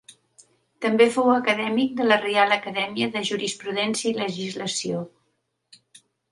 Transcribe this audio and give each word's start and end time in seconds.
També 0.85 1.05
fou 1.17 1.29
acadèmic 1.33 1.93
de 1.99 2.07
la 2.07 2.17
Reial 2.23 2.57
Acadèmia 2.57 3.11
de 3.17 3.25
Jurisprudència 3.31 4.13
i 4.13 4.17
Legislació. 4.25 5.07